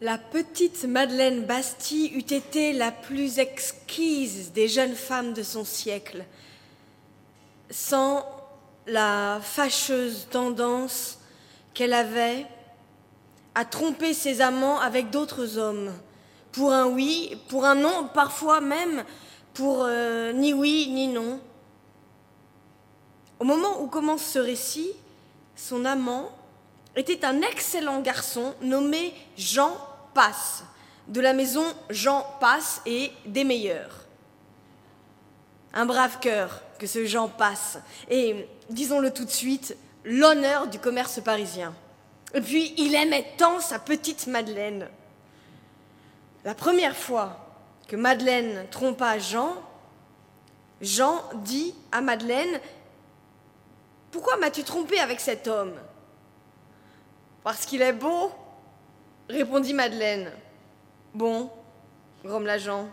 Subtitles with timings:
[0.00, 6.24] La petite Madeleine Bastille eût été la plus exquise des jeunes femmes de son siècle,
[7.68, 8.24] sans
[8.86, 11.18] la fâcheuse tendance
[11.74, 12.46] qu'elle avait
[13.56, 15.92] à tromper ses amants avec d'autres hommes,
[16.52, 19.02] pour un oui, pour un non, parfois même
[19.52, 21.40] pour euh, ni oui ni non.
[23.40, 24.92] Au moment où commence ce récit,
[25.56, 26.30] son amant
[26.96, 29.76] était un excellent garçon nommé Jean
[30.14, 30.64] Passe,
[31.06, 34.04] de la maison Jean Passe et des meilleurs.
[35.72, 37.78] Un brave cœur que ce Jean Passe,
[38.08, 41.74] et disons-le tout de suite, l'honneur du commerce parisien.
[42.34, 44.88] Et puis, il aimait tant sa petite Madeleine.
[46.44, 47.46] La première fois
[47.88, 49.54] que Madeleine trompa Jean,
[50.80, 52.60] Jean dit à Madeleine
[54.10, 55.74] Pourquoi m'as-tu trompé avec cet homme?
[57.42, 58.32] Parce qu'il est beau
[59.28, 60.30] répondit Madeleine.
[61.14, 61.50] Bon,
[62.24, 62.88] grommela Jean.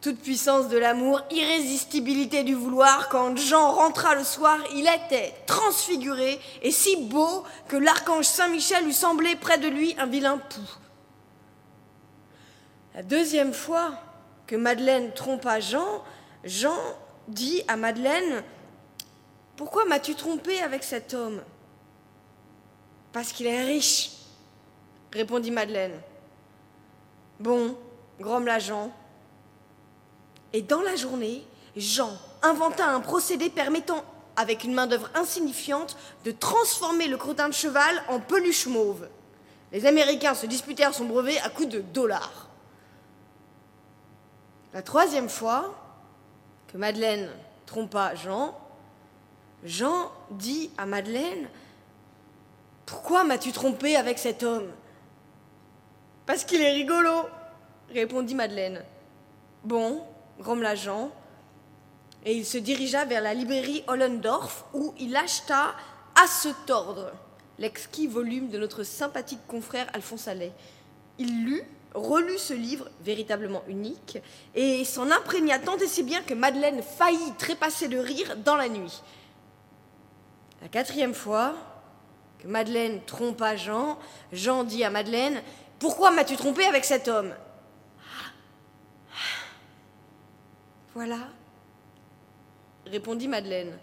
[0.00, 6.38] Toute puissance de l'amour, irrésistibilité du vouloir, quand Jean rentra le soir, il était transfiguré
[6.62, 10.60] et si beau que l'archange Saint-Michel lui semblait près de lui un vilain pou.
[12.94, 13.90] La deuxième fois
[14.46, 16.04] que Madeleine trompa Jean,
[16.44, 16.78] Jean
[17.26, 18.44] dit à Madeleine
[19.56, 21.42] Pourquoi m'as-tu trompé avec cet homme?
[23.18, 24.12] Parce qu'il est riche
[25.12, 26.00] répondit Madeleine.
[27.40, 27.76] Bon,
[28.20, 28.92] grommela Jean.
[30.52, 34.04] Et dans la journée, Jean inventa un procédé permettant,
[34.36, 39.08] avec une main-d'œuvre insignifiante, de transformer le crottin de cheval en peluche mauve.
[39.72, 42.46] Les Américains se disputèrent son brevet à coups de dollars.
[44.72, 45.74] La troisième fois
[46.68, 47.28] que Madeleine
[47.66, 48.56] trompa Jean,
[49.64, 51.48] Jean dit à Madeleine
[52.88, 54.70] Pourquoi m'as-tu trompé avec cet homme?
[56.24, 57.10] Parce qu'il est rigolo,
[57.92, 58.82] répondit Madeleine.
[59.62, 60.02] Bon,
[60.38, 61.10] grommela Jean,
[62.24, 65.74] et il se dirigea vers la librairie Hollendorf où il acheta
[66.14, 67.12] À se tordre,
[67.58, 70.52] l'exquis volume de notre sympathique confrère Alphonse Allais.
[71.18, 74.16] Il lut, relut ce livre, véritablement unique,
[74.54, 78.70] et s'en imprégna tant et si bien que Madeleine faillit trépasser de rire dans la
[78.70, 79.02] nuit.
[80.62, 81.54] La quatrième fois
[82.38, 83.98] que Madeleine trompa Jean,
[84.32, 85.42] Jean dit à Madeleine
[85.78, 87.34] pourquoi m'as-tu trompé avec cet homme?
[90.94, 91.28] Voilà,
[92.86, 93.78] répondit Madeleine,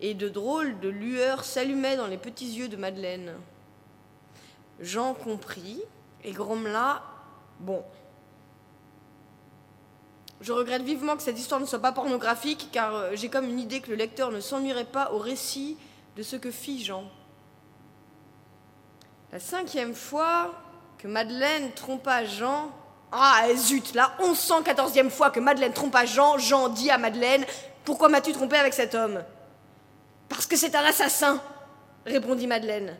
[0.00, 3.34] et de drôles de lueurs s'allumaient dans les petits yeux de Madeleine.
[4.80, 5.80] Jean comprit
[6.24, 7.02] et grommela
[7.60, 7.84] Bon.
[10.40, 13.60] Je regrette vivement que cette histoire ne soit pas pornographique, car euh, j'ai comme une
[13.60, 15.76] idée que le lecteur ne s'ennuierait pas au récit
[16.16, 17.04] de ce que fit Jean.
[19.32, 20.52] La cinquième fois,
[20.98, 22.70] que Madeleine trompa Jean.
[23.10, 27.44] Ah, zut, la 1114e fois que Madeleine trompa Jean, Jean dit à Madeleine
[27.84, 29.24] Pourquoi m'as-tu trompé avec cet homme?
[30.28, 31.42] Parce que c'est un assassin,
[32.06, 32.96] répondit Madeleine.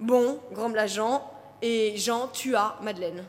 [0.00, 1.30] Bon, grommela Jean,
[1.60, 3.24] et Jean tua Madeleine.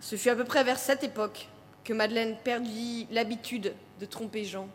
[0.00, 1.48] Ce fut à peu près vers cette époque
[1.84, 4.68] que Madeleine perdit l'habitude de tromper Jean.